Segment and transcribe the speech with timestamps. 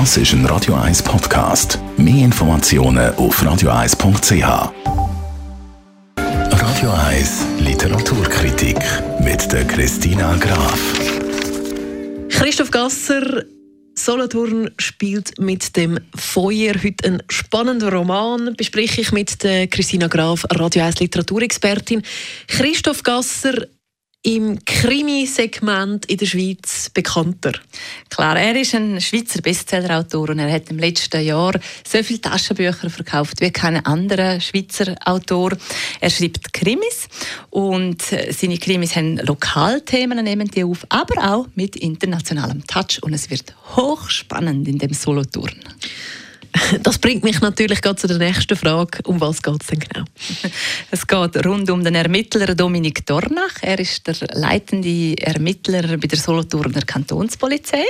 [0.00, 1.78] Das ist ein Radio 1 Podcast.
[1.96, 4.72] Mehr Informationen auf radio1.ch.
[6.16, 8.76] Radio 1 Literaturkritik
[9.20, 10.80] mit der Christina Graf.
[12.28, 13.44] Christoph Gasser,
[13.94, 16.74] Solothurn spielt mit dem Feuer.
[16.82, 22.02] Heute einen spannenden Roman bespreche ich mit der Christina Graf, Radio 1 Literaturexpertin.
[22.48, 23.68] Christoph Gasser,
[24.24, 27.52] im Krimi-Segment in der Schweiz bekannter?
[28.08, 31.52] Klar, er ist ein Schweizer Bestsellerautor und er hat im letzten Jahr
[31.86, 35.50] so viele Taschenbücher verkauft wie kein anderer Schweizer Autor.
[36.00, 37.06] Er schreibt Krimis
[37.50, 43.30] und seine Krimis haben Lokalthemen, nehmen die auf, aber auch mit internationalem Touch und es
[43.30, 45.63] wird hochspannend in dem Solothurn.
[46.82, 48.98] Das bringt mich natürlich gerade zu der nächsten Frage.
[49.04, 50.04] Um was geht es denn genau?
[50.90, 53.62] Es geht rund um den Ermittler Dominik Dornach.
[53.62, 57.84] Er ist der leitende Ermittler bei der Solothurner Kantonspolizei.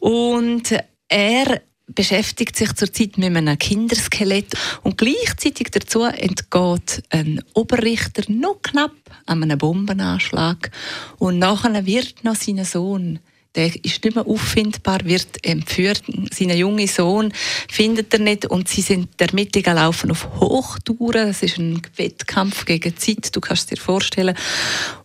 [0.00, 0.74] Und
[1.08, 8.94] er beschäftigt sich zurzeit mit einem Kinderskelett und gleichzeitig dazu entgeht ein Oberrichter noch knapp
[9.26, 10.70] an einem Bombenanschlag
[11.18, 13.18] und nachher wird noch sein Sohn
[13.54, 16.02] der ist nicht mehr auffindbar, wird entführt.
[16.32, 17.32] Seinen jungen Sohn
[17.68, 21.28] findet er nicht und sie sind der Ermittlungen laufen auf Hochtouren.
[21.28, 24.36] Es ist ein Wettkampf gegen Zeit, du kannst dir vorstellen.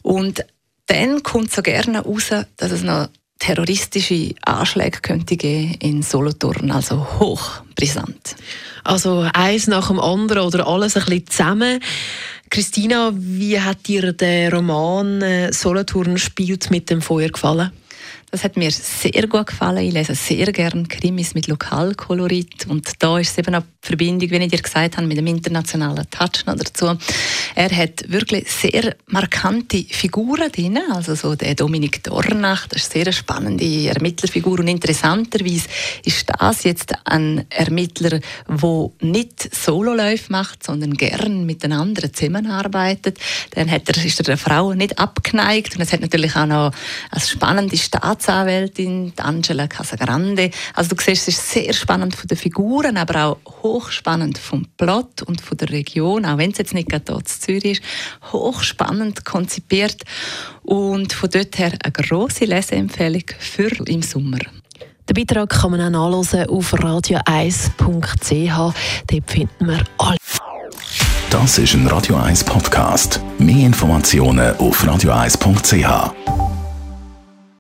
[0.02, 0.44] Und
[0.88, 7.20] dann kommt so gerne raus, dass es noch terroristische Anschläge könnte geben in Solothurn, also
[7.20, 8.36] hochbrisant.
[8.84, 11.80] Also eins nach dem anderen oder alles ein bisschen zusammen.
[12.50, 17.72] Christina, wie hat dir der Roman äh, Solothurn spielt mit dem Feuer gefallen?
[18.32, 19.80] Das hat mir sehr gut gefallen.
[19.80, 22.68] Ich lese sehr gerne Krimis mit Lokalkolorit.
[22.68, 26.10] Und da ist eben auch die Verbindung, wie ich dir gesagt habe, mit dem internationalen
[26.12, 26.98] Touch noch dazu.
[27.60, 30.80] Er hat wirklich sehr markante Figuren drin.
[30.94, 34.60] Also so der Dominik Dornach, das ist eine sehr spannende Ermittlerfigur.
[34.60, 35.68] Und interessanterweise
[36.06, 43.18] ist das jetzt ein Ermittler, der nicht Sololäufe macht, sondern gern mit den anderen zusammenarbeitet.
[43.52, 45.76] Dann hat er, ist er der Frau nicht abgeneigt.
[45.76, 46.72] Und es hat natürlich auch noch
[47.12, 50.52] eine spannende Staats Staatsanwältin, Angela Casagrande.
[50.76, 55.24] Also du siehst, es ist sehr spannend von den Figuren, aber auch hochspannend vom Plot
[55.24, 57.82] und von der Region, auch wenn es jetzt nicht gerade dort Zürich ist,
[58.32, 60.04] hochspannend konzipiert
[60.62, 64.38] und von dort her eine grosse Leseempfehlung für im Sommer.
[65.10, 68.74] Den Beitrag kann man auch nachlesen auf radio1.ch.
[69.08, 70.18] Dort finden wir alle.
[71.32, 73.20] Das ist ein Radio 1 Podcast.
[73.40, 76.39] Mehr Informationen auf radio1.ch.